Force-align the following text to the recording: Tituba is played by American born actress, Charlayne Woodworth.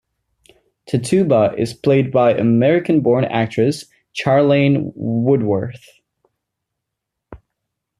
Tituba 0.87 1.53
is 1.59 1.75
played 1.75 2.11
by 2.11 2.31
American 2.33 3.01
born 3.01 3.23
actress, 3.25 3.85
Charlayne 4.15 4.91
Woodworth. 4.95 5.85